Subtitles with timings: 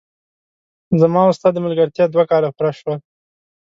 [1.01, 2.97] زما او ستا د ملګرتیا دوه کاله پوره شول!